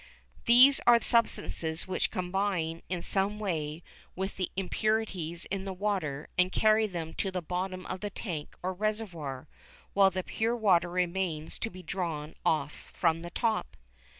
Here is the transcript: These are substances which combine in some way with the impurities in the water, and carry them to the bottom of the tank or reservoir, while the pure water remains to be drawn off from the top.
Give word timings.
These 0.45 0.81
are 0.87 0.99
substances 0.99 1.87
which 1.87 2.09
combine 2.09 2.81
in 2.89 3.03
some 3.03 3.37
way 3.37 3.83
with 4.15 4.35
the 4.35 4.49
impurities 4.55 5.45
in 5.45 5.63
the 5.63 5.73
water, 5.73 6.27
and 6.39 6.51
carry 6.51 6.87
them 6.87 7.13
to 7.13 7.29
the 7.29 7.39
bottom 7.39 7.85
of 7.85 7.99
the 7.99 8.09
tank 8.09 8.55
or 8.63 8.73
reservoir, 8.73 9.47
while 9.93 10.09
the 10.09 10.23
pure 10.23 10.55
water 10.55 10.89
remains 10.89 11.59
to 11.59 11.69
be 11.69 11.83
drawn 11.83 12.33
off 12.43 12.91
from 12.95 13.21
the 13.21 13.29
top. 13.29 13.77